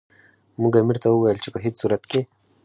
[0.61, 2.21] موږ امیر ته وویل چې په هیڅ صورت کې.